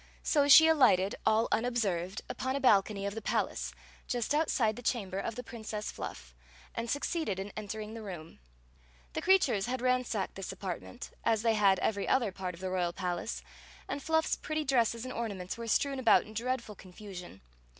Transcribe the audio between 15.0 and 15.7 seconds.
and ornaments were